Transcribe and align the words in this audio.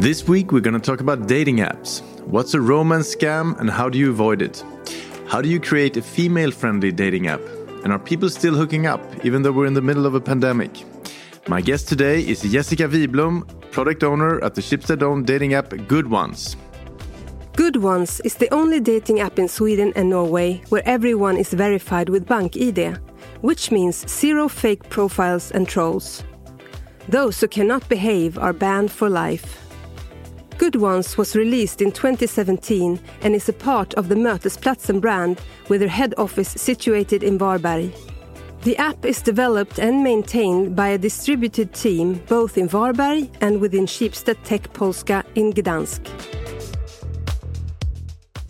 This 0.00 0.26
week, 0.26 0.50
we're 0.50 0.60
going 0.60 0.80
to 0.80 0.80
talk 0.80 1.02
about 1.02 1.26
dating 1.26 1.58
apps. 1.58 2.00
What's 2.24 2.54
a 2.54 2.60
romance 2.62 3.14
scam 3.14 3.60
and 3.60 3.68
how 3.68 3.90
do 3.90 3.98
you 3.98 4.08
avoid 4.08 4.40
it? 4.40 4.64
How 5.28 5.42
do 5.42 5.48
you 5.50 5.60
create 5.60 5.94
a 5.98 6.00
female 6.00 6.50
friendly 6.50 6.90
dating 6.90 7.26
app? 7.26 7.42
And 7.84 7.92
are 7.92 7.98
people 7.98 8.30
still 8.30 8.54
hooking 8.54 8.86
up, 8.86 9.02
even 9.26 9.42
though 9.42 9.52
we're 9.52 9.66
in 9.66 9.74
the 9.74 9.82
middle 9.82 10.06
of 10.06 10.14
a 10.14 10.20
pandemic? 10.20 10.70
My 11.48 11.60
guest 11.60 11.86
today 11.86 12.26
is 12.26 12.40
Jessica 12.40 12.84
Wiblom, 12.84 13.46
product 13.72 14.02
owner 14.02 14.42
at 14.42 14.54
the 14.54 14.62
Schibsted 14.62 15.02
owned 15.02 15.26
dating 15.26 15.52
app 15.52 15.68
Good 15.86 16.06
Ones. 16.06 16.56
Good 17.52 17.76
Ones 17.76 18.20
is 18.20 18.36
the 18.36 18.48
only 18.54 18.80
dating 18.80 19.20
app 19.20 19.38
in 19.38 19.48
Sweden 19.48 19.92
and 19.96 20.08
Norway 20.08 20.62
where 20.70 20.88
everyone 20.88 21.36
is 21.36 21.52
verified 21.52 22.08
with 22.08 22.26
bank 22.26 22.52
BankID, 22.52 22.96
which 23.42 23.70
means 23.70 24.08
zero 24.08 24.48
fake 24.48 24.88
profiles 24.88 25.50
and 25.50 25.68
trolls. 25.68 26.24
Those 27.06 27.38
who 27.38 27.48
cannot 27.48 27.86
behave 27.90 28.38
are 28.38 28.54
banned 28.54 28.90
for 28.90 29.10
life. 29.10 29.69
Good 30.60 30.76
Ones 30.76 31.16
was 31.16 31.34
released 31.34 31.80
in 31.80 31.90
2017 31.90 33.00
and 33.22 33.34
is 33.34 33.48
a 33.48 33.52
part 33.54 33.94
of 33.94 34.10
the 34.10 34.14
Mötesplatsen 34.14 35.00
brand 35.00 35.40
with 35.70 35.80
their 35.80 35.88
head 35.88 36.12
office 36.18 36.50
situated 36.50 37.22
in 37.22 37.38
Varberg. 37.38 37.90
The 38.64 38.76
app 38.76 39.06
is 39.06 39.22
developed 39.22 39.78
and 39.78 40.04
maintained 40.04 40.76
by 40.76 40.88
a 40.88 40.98
distributed 40.98 41.72
team 41.72 42.22
both 42.28 42.58
in 42.58 42.68
Varberg 42.68 43.30
and 43.40 43.58
within 43.58 43.86
Schibsted 43.86 44.36
Tech 44.44 44.70
Polska 44.74 45.24
in 45.34 45.54
Gdansk. 45.54 46.04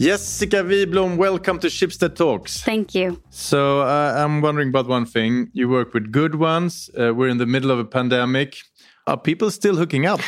Jessica 0.01 0.65
Wiblom, 0.65 1.17
welcome 1.17 1.61
to 1.61 1.69
Schibsted 1.69 2.17
Talks. 2.17 2.61
Thank 2.61 2.93
you. 2.93 3.23
So 3.31 3.83
uh, 3.83 4.15
I'm 4.17 4.41
wondering 4.41 4.71
about 4.71 4.89
one 4.89 5.07
thing. 5.07 5.49
You 5.53 5.69
work 5.69 5.95
with 5.95 6.11
Good 6.11 6.35
Ones. 6.35 6.91
Uh, 6.99 7.15
we're 7.15 7.29
in 7.29 7.39
the 7.39 7.47
middle 7.47 7.71
of 7.71 7.79
a 7.79 7.85
pandemic. 7.85 8.57
Are 9.07 9.17
people 9.17 9.53
still 9.53 9.77
hooking 9.77 10.07
up? 10.07 10.21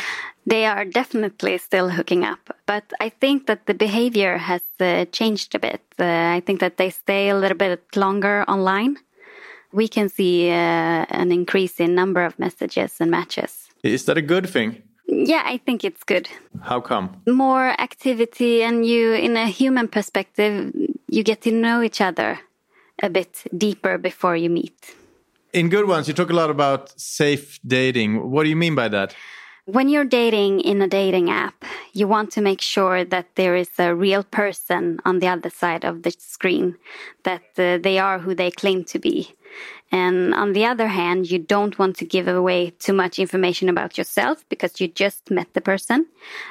They 0.45 0.65
are 0.65 0.83
definitely 0.83 1.57
still 1.57 1.89
hooking 1.89 2.25
up, 2.25 2.55
but 2.65 2.83
I 2.99 3.09
think 3.09 3.47
that 3.47 3.65
the 3.65 3.73
behavior 3.73 4.37
has 4.37 4.61
uh, 4.79 5.05
changed 5.05 5.55
a 5.55 5.59
bit. 5.59 5.81
Uh, 5.97 6.03
I 6.03 6.41
think 6.45 6.59
that 6.59 6.77
they 6.77 6.89
stay 6.89 7.29
a 7.29 7.37
little 7.37 7.57
bit 7.57 7.81
longer 7.95 8.43
online. 8.47 8.97
We 9.71 9.87
can 9.87 10.09
see 10.09 10.49
uh, 10.49 11.05
an 11.09 11.31
increase 11.31 11.79
in 11.79 11.95
number 11.95 12.25
of 12.25 12.37
messages 12.37 12.99
and 12.99 13.09
matches. 13.09 13.69
Is 13.83 14.05
that 14.05 14.17
a 14.17 14.21
good 14.21 14.49
thing? 14.49 14.83
Yeah, 15.07 15.43
I 15.45 15.57
think 15.57 15.83
it's 15.83 16.03
good. 16.03 16.29
How 16.61 16.81
come? 16.81 17.21
More 17.27 17.69
activity, 17.79 18.63
and 18.63 18.85
you, 18.85 19.13
in 19.13 19.37
a 19.37 19.47
human 19.47 19.87
perspective, 19.87 20.73
you 21.07 21.23
get 21.23 21.41
to 21.41 21.51
know 21.51 21.81
each 21.81 22.01
other 22.01 22.39
a 23.01 23.09
bit 23.09 23.43
deeper 23.57 23.97
before 23.97 24.35
you 24.35 24.49
meet. 24.49 24.95
In 25.53 25.69
Good 25.69 25.87
Ones, 25.87 26.07
you 26.07 26.13
talk 26.13 26.29
a 26.29 26.33
lot 26.33 26.49
about 26.49 26.99
safe 26.99 27.59
dating. 27.65 28.31
What 28.31 28.43
do 28.43 28.49
you 28.49 28.55
mean 28.55 28.75
by 28.75 28.87
that? 28.89 29.15
When 29.65 29.87
you're 29.87 30.03
dating 30.03 30.59
in 30.59 30.81
a 30.81 30.89
dating 30.89 31.29
app, 31.29 31.63
you 31.93 32.05
want 32.05 32.31
to 32.33 32.41
make 32.41 32.59
sure 32.59 33.05
that 33.05 33.35
there 33.35 33.55
is 33.55 33.69
a 33.79 33.95
real 33.95 34.21
person 34.21 34.99
on 35.05 35.19
the 35.19 35.29
other 35.29 35.49
side 35.49 35.85
of 35.85 36.03
the 36.03 36.11
screen, 36.11 36.75
that 37.23 37.43
uh, 37.57 37.77
they 37.77 37.97
are 37.97 38.19
who 38.19 38.35
they 38.35 38.51
claim 38.51 38.83
to 38.83 38.99
be. 38.99 39.33
And 39.89 40.33
on 40.33 40.51
the 40.51 40.65
other 40.65 40.87
hand, 40.87 41.31
you 41.31 41.39
don't 41.39 41.79
want 41.79 41.95
to 41.97 42.05
give 42.05 42.27
away 42.27 42.71
too 42.71 42.91
much 42.91 43.19
information 43.19 43.69
about 43.69 43.97
yourself 43.97 44.43
because 44.49 44.81
you 44.81 44.89
just 44.89 45.31
met 45.31 45.53
the 45.53 45.61
person. 45.61 46.07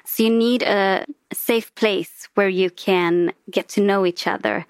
So 0.06 0.22
you 0.22 0.30
need 0.30 0.62
a 0.62 1.04
safe 1.34 1.74
place 1.74 2.28
where 2.34 2.48
you 2.48 2.70
can 2.70 3.34
get 3.50 3.68
to 3.70 3.82
know 3.82 4.06
each 4.06 4.26
other 4.26 4.64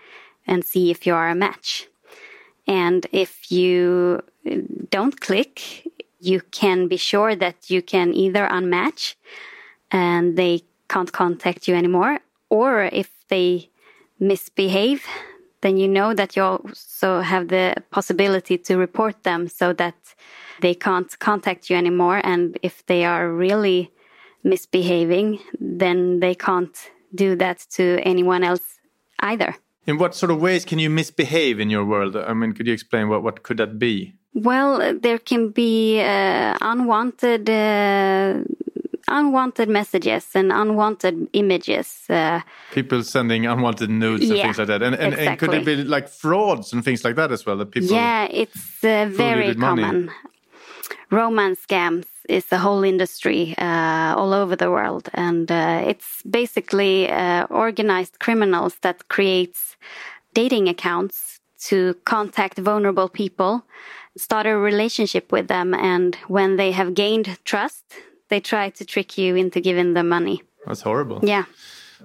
and 0.48 0.64
see 0.64 0.90
if 0.90 1.06
you 1.06 1.14
are 1.14 1.28
a 1.28 1.36
match. 1.36 1.86
And 2.66 3.06
if 3.12 3.52
you 3.52 4.22
don't 4.90 5.20
click, 5.20 5.86
you 6.22 6.40
can 6.50 6.88
be 6.88 6.96
sure 6.96 7.34
that 7.34 7.70
you 7.70 7.82
can 7.82 8.14
either 8.14 8.46
unmatch 8.46 9.14
and 9.90 10.36
they 10.36 10.62
can't 10.88 11.12
contact 11.12 11.68
you 11.68 11.74
anymore, 11.74 12.20
or 12.48 12.84
if 12.92 13.10
they 13.28 13.68
misbehave, 14.20 15.04
then 15.62 15.76
you 15.76 15.88
know 15.88 16.14
that 16.14 16.36
you 16.36 16.42
also 16.42 17.20
have 17.20 17.48
the 17.48 17.74
possibility 17.90 18.58
to 18.58 18.76
report 18.76 19.22
them 19.22 19.48
so 19.48 19.72
that 19.72 19.94
they 20.60 20.74
can't 20.74 21.18
contact 21.18 21.70
you 21.70 21.76
anymore. 21.76 22.20
And 22.24 22.58
if 22.62 22.84
they 22.86 23.04
are 23.04 23.30
really 23.30 23.90
misbehaving, 24.44 25.38
then 25.60 26.20
they 26.20 26.34
can't 26.34 26.76
do 27.14 27.36
that 27.36 27.66
to 27.70 27.98
anyone 28.02 28.44
else 28.44 28.78
either. 29.20 29.56
In 29.86 29.98
what 29.98 30.14
sort 30.14 30.30
of 30.30 30.40
ways 30.40 30.64
can 30.64 30.78
you 30.78 30.90
misbehave 30.90 31.58
in 31.58 31.68
your 31.70 31.84
world? 31.84 32.16
I 32.16 32.32
mean, 32.34 32.52
could 32.52 32.66
you 32.66 32.72
explain 32.72 33.08
what, 33.08 33.22
what 33.22 33.42
could 33.42 33.56
that 33.56 33.78
be? 33.78 34.14
Well, 34.34 34.98
there 34.98 35.18
can 35.18 35.50
be 35.50 36.00
uh, 36.00 36.56
unwanted 36.60 37.50
uh, 37.50 38.38
unwanted 39.08 39.68
messages 39.68 40.26
and 40.34 40.50
unwanted 40.50 41.28
images. 41.34 42.04
Uh, 42.08 42.40
people 42.72 43.02
sending 43.02 43.46
unwanted 43.46 43.90
nudes 43.90 44.30
and 44.30 44.40
things 44.40 44.58
like 44.58 44.68
that. 44.68 44.82
And, 44.82 44.94
and, 44.94 45.12
exactly. 45.12 45.26
and, 45.26 45.38
could 45.38 45.54
it 45.54 45.64
be 45.66 45.84
like 45.84 46.08
frauds 46.08 46.72
and 46.72 46.82
things 46.82 47.04
like 47.04 47.16
that 47.16 47.30
as 47.30 47.44
well? 47.44 47.58
That 47.58 47.70
people 47.72 47.90
yeah, 47.90 48.26
it's 48.30 48.82
uh, 48.82 49.06
very 49.10 49.54
common. 49.54 50.10
Romance 51.10 51.60
scams 51.68 52.06
is 52.26 52.50
a 52.52 52.58
whole 52.58 52.82
industry 52.82 53.54
uh, 53.58 54.14
all 54.16 54.32
over 54.32 54.56
the 54.56 54.70
world, 54.70 55.10
and 55.12 55.52
uh, 55.52 55.84
it's 55.86 56.22
basically 56.22 57.12
organized 57.50 58.18
criminals 58.18 58.76
that 58.80 59.08
creates 59.08 59.76
dating 60.32 60.68
accounts 60.70 61.41
to 61.68 61.94
contact 62.04 62.58
vulnerable 62.58 63.08
people 63.08 63.64
start 64.16 64.46
a 64.46 64.56
relationship 64.56 65.32
with 65.32 65.48
them. 65.48 65.74
And 65.74 66.16
when 66.28 66.56
they 66.56 66.72
have 66.72 66.94
gained 66.94 67.38
trust, 67.44 67.84
they 68.28 68.40
try 68.40 68.70
to 68.70 68.84
trick 68.84 69.18
you 69.18 69.36
into 69.36 69.60
giving 69.60 69.94
them 69.94 70.08
money. 70.08 70.42
That's 70.66 70.82
horrible. 70.82 71.20
Yeah. 71.22 71.44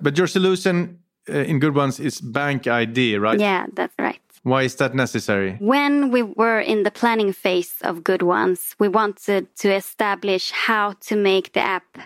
But 0.01 0.17
your 0.17 0.27
solution 0.27 0.99
uh, 1.29 1.39
in 1.39 1.59
Good 1.59 1.75
Ones 1.75 1.99
is 1.99 2.21
bank 2.21 2.67
ID, 2.67 3.17
right? 3.17 3.39
Yeah, 3.39 3.65
that's 3.73 3.93
right. 3.99 4.19
Why 4.43 4.63
is 4.63 4.75
that 4.75 4.95
necessary? 4.95 5.57
When 5.59 6.11
we 6.11 6.21
were 6.21 6.59
in 6.59 6.83
the 6.83 6.91
planning 6.91 7.33
phase 7.33 7.75
of 7.81 8.03
Good 8.03 8.21
Ones, 8.21 8.75
we 8.79 8.87
wanted 8.87 9.53
to 9.57 9.73
establish 9.73 10.51
how 10.51 10.93
to 11.01 11.15
make 11.15 11.51
the 11.51 11.59
app 11.59 11.97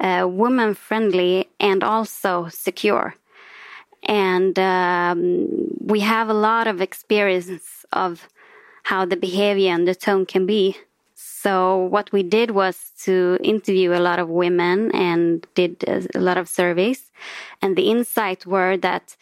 uh, 0.00 0.28
woman 0.30 0.74
friendly 0.74 1.48
and 1.58 1.82
also 1.82 2.48
secure. 2.50 3.16
And 4.08 4.58
um, 4.58 5.68
we 5.78 6.00
have 6.00 6.28
a 6.28 6.34
lot 6.34 6.66
of 6.66 6.80
experience 6.80 7.84
of 7.92 8.26
how 8.84 9.04
the 9.04 9.16
behavior 9.16 9.70
and 9.70 9.86
the 9.86 9.94
tone 9.94 10.24
can 10.24 10.46
be. 10.46 10.76
So 11.14 11.76
what 11.76 12.10
we 12.10 12.22
did 12.22 12.52
was 12.52 12.92
to 13.04 13.38
interview 13.42 13.92
a 13.92 14.00
lot 14.00 14.18
of 14.18 14.28
women 14.28 14.90
and 14.92 15.46
did 15.54 15.84
a 15.86 16.18
lot 16.18 16.38
of 16.38 16.48
surveys. 16.48 17.12
And 17.60 17.76
the 17.76 17.90
insight 17.90 18.46
were 18.46 18.76
that 18.78 19.14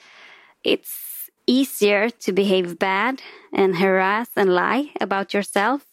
it's 0.63 1.31
easier 1.47 2.11
to 2.11 2.33
behave 2.33 2.79
bad 2.79 3.23
and 3.53 3.77
harass 3.77 4.29
and 4.37 4.55
lie 4.55 4.93
about 5.01 5.35
yourself 5.35 5.85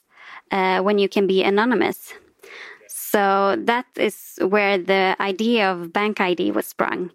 uh, 0.51 0.81
when 0.81 0.99
you 0.99 1.09
can 1.09 1.27
be 1.27 1.43
anonymous. 1.43 2.13
So 2.87 3.55
that 3.59 3.85
is 3.95 4.39
where 4.41 4.77
the 4.77 5.15
idea 5.19 5.71
of 5.71 5.93
bank 5.93 6.21
ID 6.21 6.51
was 6.51 6.67
sprung. 6.67 7.11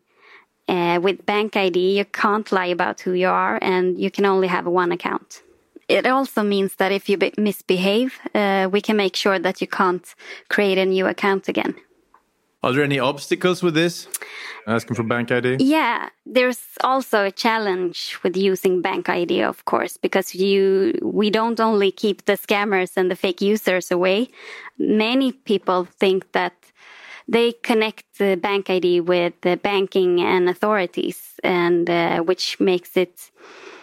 Uh, 0.68 1.00
with 1.02 1.24
BankID, 1.24 1.94
you 1.94 2.04
can't 2.04 2.52
lie 2.52 2.66
about 2.66 3.00
who 3.00 3.12
you 3.12 3.28
are 3.28 3.58
and 3.62 3.98
you 3.98 4.10
can 4.10 4.26
only 4.26 4.48
have 4.48 4.66
one 4.66 4.92
account 4.92 5.42
it 5.88 6.06
also 6.06 6.42
means 6.42 6.74
that 6.76 6.92
if 6.92 7.08
you 7.08 7.18
misbehave, 7.38 8.18
uh, 8.34 8.68
we 8.70 8.80
can 8.80 8.96
make 8.96 9.16
sure 9.16 9.38
that 9.38 9.60
you 9.60 9.66
can't 9.66 10.14
create 10.48 10.78
a 10.78 10.84
new 10.84 11.06
account 11.06 11.48
again. 11.48 11.74
Are 12.62 12.72
there 12.72 12.82
any 12.82 12.98
obstacles 12.98 13.62
with 13.62 13.74
this? 13.74 14.08
Asking 14.66 14.96
for 14.96 15.04
bank 15.04 15.30
ID? 15.30 15.58
Yeah, 15.60 16.08
there's 16.26 16.60
also 16.82 17.24
a 17.24 17.30
challenge 17.30 18.18
with 18.22 18.36
using 18.36 18.82
bank 18.82 19.08
ID, 19.08 19.42
of 19.42 19.64
course, 19.64 19.96
because 19.96 20.34
you 20.34 20.98
we 21.00 21.30
don't 21.30 21.60
only 21.60 21.90
keep 21.92 22.24
the 22.24 22.32
scammers 22.32 22.96
and 22.96 23.10
the 23.10 23.16
fake 23.16 23.40
users 23.40 23.90
away. 23.90 24.28
Many 24.76 25.32
people 25.32 25.84
think 25.84 26.32
that 26.32 26.52
they 27.28 27.52
connect 27.52 28.04
the 28.19 28.36
bank 28.36 28.70
ID 28.70 29.00
with 29.00 29.34
the 29.42 29.56
banking 29.56 30.20
and 30.20 30.48
authorities, 30.48 31.38
and 31.44 31.88
uh, 31.88 32.20
which 32.20 32.58
makes 32.58 32.96
it 32.96 33.30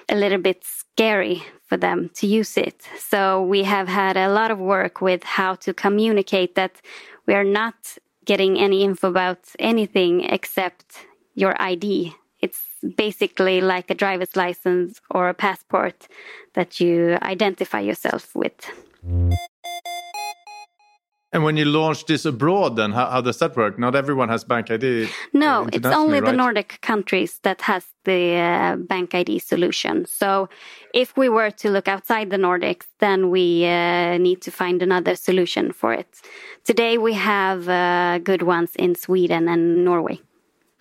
a 0.10 0.16
little 0.16 0.40
bit 0.40 0.64
scary 0.64 1.44
for 1.68 1.78
them 1.78 2.10
to 2.16 2.28
use 2.28 2.58
it. 2.58 2.82
So 2.98 3.44
we 3.44 3.64
have 3.64 3.88
had 3.88 4.18
a 4.18 4.30
lot 4.30 4.52
of 4.52 4.60
work 4.60 5.02
with 5.02 5.24
how 5.24 5.56
to 5.56 5.74
communicate 5.74 6.56
that 6.56 6.82
we 7.26 7.34
are 7.34 7.44
not 7.44 7.98
getting 8.26 8.58
any 8.58 8.84
info 8.84 9.10
about 9.10 9.40
anything 9.60 10.24
except 10.24 11.06
your 11.36 11.60
ID. 11.62 12.14
It's 12.42 12.64
basically 12.96 13.62
like 13.62 13.90
a 13.90 13.96
driver's 13.96 14.36
license 14.36 15.02
or 15.10 15.30
a 15.30 15.34
passport 15.34 16.08
that 16.54 16.80
you 16.80 17.18
identify 17.22 17.80
yourself 17.80 18.36
with. 18.36 18.72
And 21.36 21.44
when 21.44 21.58
you 21.58 21.66
launch 21.66 22.06
this 22.06 22.24
abroad, 22.24 22.78
then 22.78 22.94
how, 22.94 23.08
how 23.08 23.20
does 23.20 23.40
that 23.40 23.58
work? 23.58 23.78
Not 23.78 23.94
everyone 23.94 24.30
has 24.30 24.46
Bank 24.46 24.72
ID. 24.72 25.10
No, 25.34 25.64
uh, 25.64 25.70
it's 25.74 25.86
only 25.86 26.22
the? 26.22 26.32
Nordic 26.32 26.80
countries 26.80 27.40
that 27.44 27.60
has 27.64 27.86
the 28.06 28.36
uh, 28.36 28.76
Bank 28.78 29.14
ID 29.14 29.40
solution. 29.40 30.06
So 30.06 30.48
if 30.94 31.18
we 31.18 31.28
were 31.28 31.52
to 31.52 31.70
look 31.70 31.90
outside 31.90 32.30
the 32.30 32.38
Nordics, 32.38 32.86
then 33.00 33.32
we 33.32 33.66
uh, 33.66 34.18
need 34.18 34.42
to 34.44 34.52
find 34.52 34.82
another 34.82 35.14
solution 35.16 35.74
for 35.74 35.92
it. 35.92 36.22
Today 36.64 36.98
we 36.98 37.12
have 37.16 37.68
uh, 37.68 38.20
good 38.20 38.44
ones 38.44 38.72
in 38.78 38.96
Sweden 38.96 39.50
and 39.50 39.84
Norway. 39.84 40.22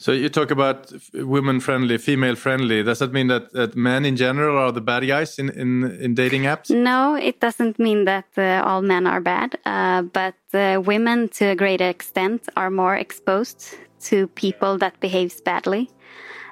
So 0.05 0.13
you 0.13 0.29
talk 0.29 0.51
about 0.51 0.93
women 1.15 1.61
friendly, 1.61 1.97
female 1.97 2.37
friendly. 2.37 2.83
Does 2.83 2.99
that 2.99 3.15
mean 3.15 3.29
that, 3.29 3.55
that 3.55 3.75
men 3.75 4.05
in 4.05 4.17
general 4.17 4.59
are 4.59 4.71
the 4.71 4.83
bad 4.83 5.07
guys 5.09 5.39
in, 5.39 5.49
in, 5.49 5.99
in 5.99 6.15
dating 6.15 6.43
apps? 6.43 6.69
No, 6.69 7.15
it 7.15 7.41
doesn't 7.41 7.79
mean 7.79 8.05
that 8.05 8.27
uh, 8.37 8.63
all 8.67 8.83
men 8.83 9.07
are 9.07 9.23
bad, 9.23 9.57
uh, 9.65 10.03
but 10.03 10.35
uh, 10.53 10.83
women 10.85 11.31
to 11.31 11.47
a 11.47 11.57
greater 11.57 11.89
extent 11.89 12.51
are 12.55 12.71
more 12.71 12.95
exposed 12.95 13.79
to 14.01 14.27
people 14.27 14.77
that 14.77 15.01
behaves 15.01 15.41
badly. 15.41 15.89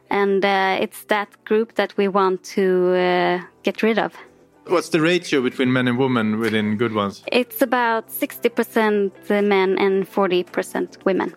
And 0.08 0.42
uh, 0.42 0.78
it's 0.80 1.04
that 1.08 1.28
group 1.44 1.74
that 1.74 1.94
we 1.98 2.08
want 2.08 2.44
to 2.56 2.94
uh, 2.94 3.44
get 3.64 3.82
rid 3.82 3.98
of. 3.98 4.14
What's 4.64 4.88
the 4.88 5.02
ratio 5.02 5.42
between 5.42 5.70
men 5.70 5.88
and 5.88 5.98
women 5.98 6.38
within 6.38 6.78
good 6.78 6.94
ones? 6.94 7.22
It's 7.30 7.60
about 7.60 8.08
60% 8.08 9.12
men 9.28 9.76
and 9.78 10.10
40% 10.10 11.04
women. 11.04 11.34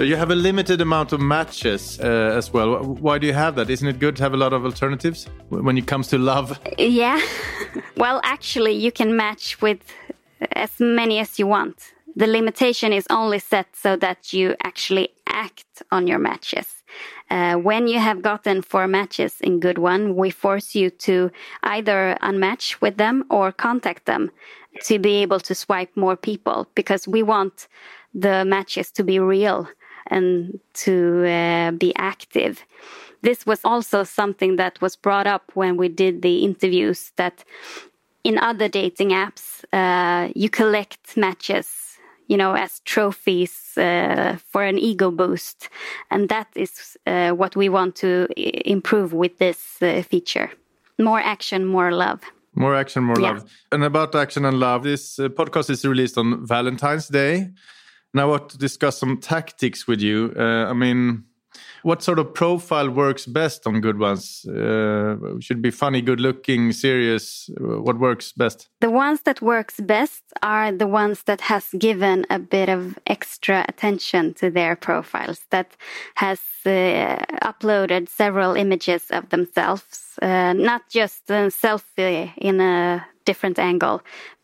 So 0.00 0.04
you 0.04 0.16
have 0.16 0.30
a 0.30 0.34
limited 0.34 0.80
amount 0.80 1.12
of 1.12 1.20
matches 1.20 2.00
uh, 2.00 2.06
as 2.34 2.54
well. 2.54 2.82
Why 2.82 3.18
do 3.18 3.26
you 3.26 3.34
have 3.34 3.54
that? 3.56 3.68
Isn't 3.68 3.86
it 3.86 3.98
good 3.98 4.16
to 4.16 4.22
have 4.22 4.32
a 4.32 4.36
lot 4.38 4.54
of 4.54 4.64
alternatives 4.64 5.26
when 5.50 5.76
it 5.76 5.86
comes 5.86 6.08
to 6.08 6.16
love? 6.16 6.58
Yeah. 6.78 7.20
well, 7.98 8.22
actually, 8.24 8.72
you 8.72 8.92
can 8.92 9.14
match 9.14 9.60
with 9.60 9.80
as 10.52 10.80
many 10.80 11.18
as 11.18 11.38
you 11.38 11.46
want. 11.46 11.92
The 12.16 12.26
limitation 12.26 12.94
is 12.94 13.06
only 13.10 13.40
set 13.40 13.76
so 13.76 13.94
that 13.96 14.32
you 14.32 14.56
actually 14.64 15.10
act 15.26 15.82
on 15.92 16.06
your 16.06 16.18
matches. 16.18 16.82
Uh, 17.30 17.56
when 17.56 17.86
you 17.86 17.98
have 17.98 18.22
gotten 18.22 18.62
four 18.62 18.88
matches 18.88 19.38
in 19.42 19.60
Good 19.60 19.76
One, 19.76 20.16
we 20.16 20.30
force 20.30 20.74
you 20.74 20.88
to 21.08 21.30
either 21.62 22.16
unmatch 22.22 22.80
with 22.80 22.96
them 22.96 23.24
or 23.28 23.52
contact 23.52 24.06
them 24.06 24.30
to 24.84 24.98
be 24.98 25.16
able 25.16 25.40
to 25.40 25.54
swipe 25.54 25.94
more 25.94 26.16
people 26.16 26.68
because 26.74 27.06
we 27.06 27.22
want 27.22 27.68
the 28.14 28.46
matches 28.46 28.90
to 28.92 29.04
be 29.04 29.18
real 29.18 29.68
and 30.06 30.58
to 30.74 31.26
uh, 31.26 31.70
be 31.72 31.94
active. 31.96 32.64
This 33.22 33.44
was 33.44 33.60
also 33.64 34.04
something 34.04 34.56
that 34.56 34.80
was 34.80 34.96
brought 34.96 35.26
up 35.26 35.50
when 35.54 35.76
we 35.76 35.88
did 35.88 36.22
the 36.22 36.38
interviews 36.38 37.12
that 37.16 37.44
in 38.24 38.38
other 38.38 38.68
dating 38.68 39.10
apps, 39.10 39.64
uh, 39.72 40.30
you 40.34 40.50
collect 40.50 41.16
matches, 41.16 41.98
you 42.28 42.36
know, 42.36 42.52
as 42.54 42.80
trophies 42.80 43.76
uh, 43.76 44.36
for 44.50 44.62
an 44.62 44.78
ego 44.78 45.10
boost. 45.10 45.68
And 46.10 46.28
that 46.28 46.48
is 46.54 46.96
uh, 47.06 47.30
what 47.30 47.56
we 47.56 47.68
want 47.68 47.96
to 47.96 48.28
improve 48.36 49.12
with 49.12 49.38
this 49.38 49.82
uh, 49.82 50.02
feature. 50.02 50.50
More 50.98 51.20
action, 51.20 51.64
more 51.64 51.92
love. 51.92 52.20
More 52.54 52.74
action, 52.74 53.04
more 53.04 53.20
Yeah. 53.20 53.32
love. 53.32 53.44
And 53.72 53.84
about 53.84 54.14
action 54.14 54.44
and 54.44 54.58
love, 54.58 54.82
this 54.82 55.18
uh, 55.18 55.28
podcast 55.28 55.70
is 55.70 55.84
released 55.84 56.18
on 56.18 56.46
Valentine's 56.46 57.08
Day. 57.08 57.50
Now, 58.12 58.22
I 58.22 58.26
want 58.26 58.48
to 58.50 58.58
discuss 58.58 58.98
some 58.98 59.18
tactics 59.18 59.86
with 59.86 60.00
you. 60.00 60.32
Uh, 60.36 60.66
I 60.66 60.72
mean, 60.72 61.24
what 61.82 62.02
sort 62.02 62.18
of 62.18 62.34
profile 62.34 62.90
works 62.90 63.26
best 63.26 63.66
on 63.66 63.80
good 63.80 63.98
ones? 63.98 64.44
Uh, 64.46 65.16
should 65.40 65.62
be 65.62 65.70
funny, 65.70 66.02
good 66.02 66.20
looking, 66.20 66.72
serious. 66.72 67.48
What 67.58 67.98
works 67.98 68.32
best? 68.32 68.68
The 68.80 68.90
ones 68.90 69.22
that 69.22 69.40
works 69.40 69.80
best 69.80 70.22
are 70.42 70.72
the 70.72 70.86
ones 70.86 71.22
that 71.24 71.40
has 71.42 71.68
given 71.78 72.26
a 72.30 72.38
bit 72.38 72.68
of 72.68 72.98
extra 73.06 73.64
attention 73.68 74.34
to 74.34 74.50
their 74.50 74.76
profiles, 74.76 75.40
that 75.50 75.76
has 76.16 76.40
uh, 76.66 77.16
uploaded 77.42 78.08
several 78.08 78.54
images 78.56 79.10
of 79.10 79.28
themselves, 79.30 80.18
uh, 80.20 80.52
not 80.52 80.88
just 80.90 81.30
a 81.30 81.50
selfie 81.50 82.32
in 82.36 82.60
a 82.60 83.06
different 83.30 83.58
angle, 83.58 83.96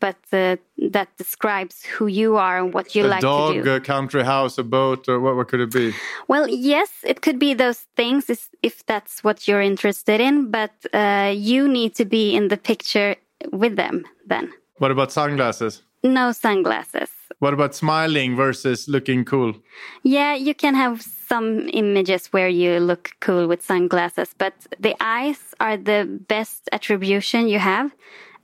but 0.05 0.19
uh, 0.33 0.56
that 0.94 1.09
describes 1.23 1.77
who 1.93 2.06
you 2.21 2.31
are 2.47 2.56
and 2.61 2.69
what 2.77 2.87
you 2.94 3.03
a 3.05 3.09
like 3.15 3.23
dog, 3.23 3.55
to 3.55 3.62
do. 3.62 3.75
a 3.75 3.81
country 3.94 4.25
house, 4.35 4.55
a 4.59 4.67
boat, 4.79 5.09
or 5.09 5.17
what, 5.25 5.35
what 5.37 5.47
could 5.50 5.62
it 5.67 5.73
be? 5.81 5.87
Well, 6.33 6.47
yes, 6.49 6.91
it 7.12 7.19
could 7.25 7.38
be 7.38 7.55
those 7.55 7.81
things 7.97 8.23
if 8.62 8.75
that's 8.87 9.15
what 9.25 9.37
you're 9.47 9.67
interested 9.73 10.19
in, 10.29 10.35
but 10.50 10.75
uh, 10.93 11.33
you 11.50 11.69
need 11.79 11.93
to 12.00 12.05
be 12.05 12.25
in 12.38 12.49
the 12.49 12.56
picture 12.71 13.17
with 13.53 13.77
them 13.77 14.05
then. 14.33 14.53
What 14.79 14.91
about 14.91 15.12
sunglasses? 15.12 15.83
No 16.03 16.33
sunglasses. 16.33 17.11
What 17.38 17.55
about 17.55 17.75
smiling 17.75 18.37
versus 18.37 18.88
looking 18.88 19.25
cool? 19.25 19.55
Yeah, 20.03 20.35
you 20.35 20.55
can 20.55 20.75
have 20.75 21.03
some 21.03 21.69
images 21.73 22.33
where 22.33 22.49
you 22.49 22.81
look 22.81 23.11
cool 23.21 23.47
with 23.47 23.62
sunglasses, 23.62 24.35
but 24.38 24.55
the 24.81 24.94
eyes 25.00 25.55
are 25.61 25.77
the 25.77 26.06
best 26.29 26.69
attribution 26.73 27.49
you 27.49 27.59
have 27.59 27.91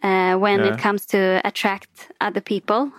uh, 0.03 0.35
when 0.39 0.59
Yeah. 0.61 0.73
it 0.75 0.79
comes 0.83 1.07
to 1.07 1.41
attract 1.45 2.09
other 2.21 2.41
people. 2.41 2.91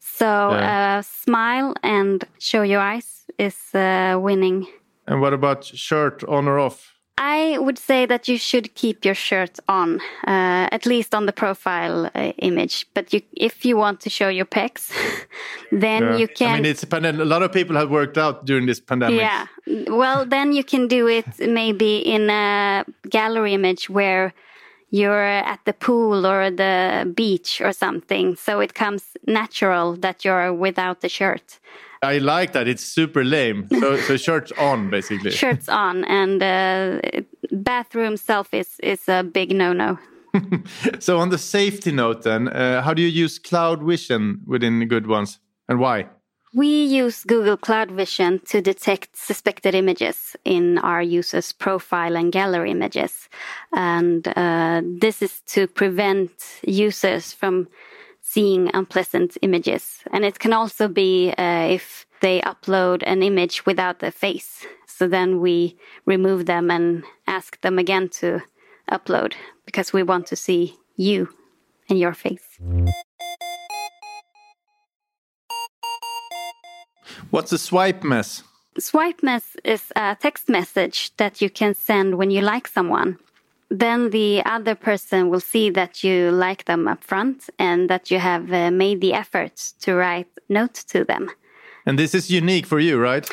So 0.00 0.26
Yeah. 0.26 0.98
uh, 0.98 1.02
smile 1.02 1.74
and 1.82 2.24
show 2.38 2.62
your 2.62 2.80
eyes 2.80 3.24
is 3.38 3.56
uh, 3.74 4.18
winning. 4.20 4.66
And 5.06 5.20
what 5.20 5.32
about 5.32 5.64
shirt 5.64 6.24
on 6.24 6.48
or 6.48 6.58
off? 6.58 6.92
I 7.18 7.56
would 7.58 7.78
say 7.78 8.06
that 8.06 8.28
you 8.28 8.36
should 8.38 8.74
keep 8.74 9.04
your 9.04 9.14
shirt 9.14 9.58
on, 9.68 10.00
uh, 10.26 10.68
at 10.76 10.84
least 10.84 11.14
on 11.14 11.24
the 11.26 11.32
profile 11.32 12.10
uh, 12.14 12.32
image. 12.38 12.86
But 12.94 13.12
you, 13.12 13.22
if 13.32 13.64
you 13.64 13.78
want 13.78 14.00
to 14.00 14.10
show 14.10 14.28
your 14.28 14.44
pecs, 14.44 14.90
then 15.72 16.02
Yeah. 16.02 16.16
you 16.18 16.28
can. 16.28 16.50
I 16.50 16.56
mean, 16.56 16.66
it's 16.66 16.82
a 16.82 16.86
pandemic. 16.86 17.20
A 17.22 17.24
lot 17.24 17.42
of 17.42 17.52
people 17.52 17.74
have 17.76 17.90
worked 17.90 18.18
out 18.18 18.44
during 18.44 18.66
this 18.66 18.80
pandemic. 18.80 19.20
Yeah. 19.20 19.46
Well, 19.88 20.26
then 20.26 20.52
you 20.52 20.62
can 20.64 20.88
do 20.88 21.08
it 21.08 21.24
maybe 21.38 21.96
in 21.98 22.28
a 22.30 22.84
gallery 23.08 23.54
image 23.54 23.88
where 23.88 24.32
you're 24.90 25.22
at 25.22 25.60
the 25.64 25.72
pool 25.72 26.26
or 26.26 26.50
the 26.50 27.12
beach 27.14 27.60
or 27.60 27.72
something. 27.72 28.36
So 28.36 28.60
it 28.60 28.74
comes 28.74 29.16
natural 29.26 29.96
that 29.96 30.24
you're 30.24 30.52
without 30.52 31.00
the 31.00 31.08
shirt. 31.08 31.58
I 32.02 32.18
like 32.18 32.52
that. 32.52 32.68
It's 32.68 32.84
super 32.84 33.24
lame. 33.24 33.68
So, 33.80 33.96
so 33.96 34.16
shirts 34.16 34.52
on, 34.58 34.90
basically. 34.90 35.30
Shirts 35.30 35.68
on 35.68 36.04
and 36.04 36.42
uh, 36.42 37.00
bathroom 37.50 38.14
selfies 38.14 38.78
is 38.82 39.08
a 39.08 39.22
big 39.22 39.54
no 39.54 39.72
no. 39.72 39.98
So, 41.00 41.18
on 41.18 41.30
the 41.30 41.38
safety 41.38 41.92
note, 41.92 42.22
then, 42.22 42.48
uh, 42.48 42.82
how 42.82 42.94
do 42.94 43.02
you 43.02 43.08
use 43.08 43.38
cloud 43.38 43.82
vision 43.82 44.42
within 44.46 44.86
good 44.88 45.06
ones, 45.06 45.40
and 45.68 45.78
why? 45.78 46.06
We 46.56 46.84
use 46.86 47.22
Google 47.22 47.58
Cloud 47.58 47.90
Vision 47.90 48.40
to 48.46 48.62
detect 48.62 49.14
suspected 49.14 49.74
images 49.74 50.34
in 50.42 50.78
our 50.78 51.02
users' 51.02 51.52
profile 51.52 52.16
and 52.16 52.32
gallery 52.32 52.70
images. 52.70 53.28
And 53.74 54.26
uh, 54.26 54.80
this 54.82 55.20
is 55.20 55.42
to 55.48 55.66
prevent 55.66 56.30
users 56.66 57.34
from 57.34 57.68
seeing 58.22 58.70
unpleasant 58.72 59.36
images. 59.42 60.02
And 60.10 60.24
it 60.24 60.38
can 60.38 60.54
also 60.54 60.88
be 60.88 61.34
uh, 61.36 61.68
if 61.68 62.06
they 62.22 62.40
upload 62.40 63.02
an 63.04 63.22
image 63.22 63.66
without 63.66 64.02
a 64.02 64.10
face. 64.10 64.66
So 64.86 65.06
then 65.06 65.40
we 65.42 65.76
remove 66.06 66.46
them 66.46 66.70
and 66.70 67.04
ask 67.26 67.60
them 67.60 67.78
again 67.78 68.08
to 68.20 68.42
upload 68.90 69.34
because 69.66 69.92
we 69.92 70.02
want 70.02 70.26
to 70.28 70.36
see 70.36 70.78
you 70.96 71.28
and 71.90 71.98
your 71.98 72.14
face. 72.14 72.58
What's 77.36 77.52
a 77.52 77.58
swipe 77.58 78.02
mess? 78.02 78.42
Swipe 78.78 79.22
mess 79.22 79.56
is 79.62 79.92
a 79.94 80.16
text 80.18 80.48
message 80.48 81.14
that 81.18 81.42
you 81.42 81.50
can 81.50 81.74
send 81.74 82.16
when 82.16 82.30
you 82.30 82.40
like 82.40 82.66
someone. 82.66 83.18
Then 83.68 84.08
the 84.08 84.42
other 84.46 84.74
person 84.74 85.28
will 85.28 85.40
see 85.40 85.68
that 85.68 86.02
you 86.02 86.30
like 86.30 86.64
them 86.64 86.88
up 86.88 87.04
front 87.04 87.50
and 87.58 87.90
that 87.90 88.10
you 88.10 88.20
have 88.20 88.50
uh, 88.50 88.70
made 88.70 89.02
the 89.02 89.12
effort 89.12 89.56
to 89.82 89.94
write 89.94 90.28
note 90.48 90.76
to 90.88 91.04
them. 91.04 91.28
And 91.86 91.98
this 91.98 92.14
is 92.14 92.30
unique 92.30 92.66
for 92.66 92.80
you, 92.80 92.98
right? 92.98 93.28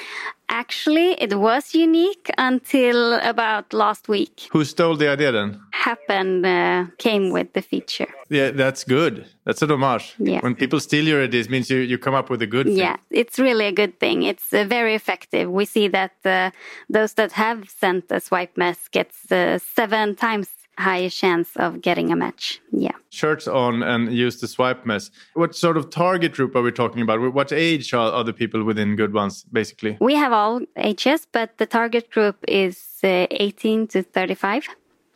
Actually, 0.50 1.13
it 1.13 1.39
was 1.39 1.74
unique 1.74 2.29
until 2.38 3.13
about 3.15 3.74
last 3.74 4.07
week. 4.07 4.48
Who 4.51 4.63
stole 4.63 4.95
the 4.95 5.10
idea 5.10 5.31
then? 5.31 5.60
Happn 5.74 6.45
uh, 6.45 6.88
came 6.98 7.31
with 7.31 7.53
the 7.53 7.62
feature. 7.62 8.07
Yeah, 8.29 8.51
that's 8.51 8.83
good. 8.83 9.25
That's 9.45 9.62
a 9.63 9.67
homage. 9.67 10.13
Yeah. 10.19 10.41
When 10.41 10.53
people 10.53 10.79
steal 10.79 11.05
your 11.07 11.24
ideas, 11.24 11.50
means 11.50 11.69
you, 11.69 11.79
you 11.79 11.98
come 11.98 12.13
up 12.13 12.29
with 12.29 12.41
a 12.41 12.48
good 12.48 12.67
thing. 12.67 12.77
Yeah, 12.77 12.98
it's 13.10 13.39
really 13.39 13.65
a 13.65 13.72
good 13.72 14.00
thing. 14.00 14.24
It's 14.24 14.53
uh, 14.53 14.65
very 14.65 14.93
effective. 14.93 15.50
We 15.50 15.65
see 15.65 15.88
that 15.88 16.13
uh, 16.24 16.51
those 16.89 17.13
that 17.13 17.31
have 17.31 17.69
sent 17.69 18.05
a 18.12 18.19
swipe 18.19 18.55
mess 18.55 18.88
gets 18.89 19.31
uh, 19.31 19.57
seven 19.57 20.15
times 20.15 20.50
higher 20.77 21.09
chance 21.09 21.55
of 21.55 21.81
getting 21.81 22.11
a 22.11 22.15
match. 22.15 22.61
Yeah. 22.71 22.95
Shirts 23.09 23.47
on 23.47 23.83
and 23.83 24.13
use 24.13 24.41
the 24.41 24.47
swipe 24.47 24.85
mess. 24.85 25.11
What 25.33 25.55
sort 25.55 25.77
of 25.77 25.89
target 25.89 26.33
group 26.33 26.55
are 26.55 26.61
we 26.61 26.71
talking 26.71 27.01
about? 27.01 27.33
What 27.33 27.51
age 27.51 27.93
are, 27.93 28.11
are 28.11 28.23
the 28.23 28.33
people 28.33 28.63
within 28.63 28.95
good 28.95 29.13
ones, 29.13 29.43
basically? 29.51 29.97
We 29.99 30.15
have 30.15 30.33
all 30.33 30.61
ages, 30.77 31.27
but 31.31 31.57
the 31.57 31.65
target 31.65 32.09
group 32.09 32.37
is 32.47 32.99
uh, 33.03 33.27
18 33.31 33.87
to 33.87 34.03
35. 34.03 34.67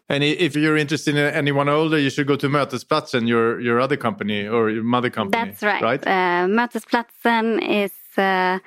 And 0.09 0.23
if 0.23 0.55
you're 0.55 0.77
interested 0.77 1.17
in 1.17 1.33
anyone 1.33 1.67
older, 1.67 1.99
you 1.99 2.09
should 2.09 2.27
go 2.27 2.37
to 2.37 2.47
Mötesplatsen, 2.47 3.27
your 3.27 3.59
your 3.59 3.81
other 3.81 3.97
company 3.97 4.47
or 4.47 4.69
your 4.69 4.83
mother 4.83 5.09
company. 5.09 5.43
That's 5.43 5.61
right. 5.61 5.81
Right. 5.81 6.07
Uh, 6.07 6.47
Mötesplatsen 6.47 7.61
is 7.61 7.91
a 8.17 8.61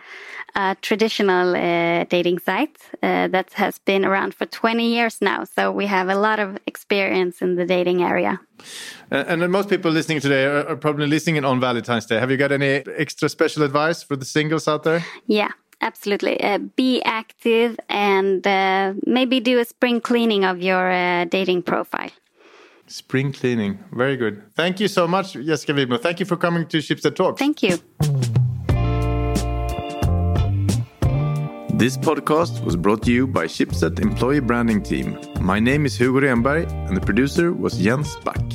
traditional 0.83 1.55
uh, 1.55 2.05
dating 2.05 2.39
site 2.41 2.77
uh, 3.03 3.29
that 3.29 3.53
has 3.55 3.79
been 3.79 4.05
around 4.05 4.35
for 4.35 4.47
20 4.47 4.85
years 4.85 5.21
now. 5.21 5.45
So 5.45 5.71
we 5.71 5.87
have 5.87 6.09
a 6.09 6.17
lot 6.17 6.39
of 6.39 6.59
experience 6.67 7.41
in 7.41 7.57
the 7.57 7.65
dating 7.65 8.03
area. 8.03 8.41
And, 9.11 9.43
and 9.43 9.53
most 9.53 9.69
people 9.69 9.91
listening 9.91 10.21
today 10.21 10.45
are, 10.45 10.69
are 10.69 10.77
probably 10.77 11.07
listening 11.07 11.45
on 11.45 11.61
Valentine's 11.61 12.07
Day. 12.07 12.19
Have 12.19 12.31
you 12.31 12.37
got 12.37 12.53
any 12.53 12.83
extra 12.97 13.29
special 13.29 13.63
advice 13.63 14.03
for 14.03 14.17
the 14.17 14.25
singles 14.25 14.69
out 14.69 14.83
there? 14.83 15.05
Yeah 15.27 15.51
absolutely. 15.81 16.41
Uh, 16.43 16.59
be 16.77 17.03
active 17.03 17.79
and 17.89 18.47
uh, 18.47 18.95
maybe 19.07 19.41
do 19.41 19.59
a 19.59 19.65
spring 19.65 20.01
cleaning 20.01 20.45
of 20.45 20.61
your 20.61 20.91
uh, 20.91 21.25
dating 21.25 21.63
profile. 21.63 22.11
Spring 22.87 23.33
cleaning. 23.33 23.79
Very 23.93 24.17
good. 24.17 24.43
Thank 24.55 24.81
you 24.81 24.89
so 24.89 25.07
much, 25.07 25.35
Jessica 25.35 25.73
Widmer. 25.73 26.01
Thank 26.01 26.21
you 26.21 26.27
for 26.27 26.37
coming 26.37 26.67
to 26.67 26.79
Schibsted 26.79 27.15
Talks. 27.15 27.39
Thank 27.39 27.63
you. 27.63 27.79
This 31.81 31.97
podcast 31.97 32.63
was 32.63 32.77
brought 32.77 33.03
to 33.05 33.11
you 33.11 33.27
by 33.27 33.47
Schibsted 33.47 34.01
Employee 34.01 34.41
Branding 34.41 34.83
Team. 34.83 35.19
My 35.41 35.59
name 35.59 35.87
is 35.87 35.97
Hugo 35.97 36.21
Renberg 36.21 36.71
and 36.87 36.95
the 36.95 37.01
producer 37.01 37.55
was 37.55 37.79
Jens 37.79 38.17
Back. 38.17 38.50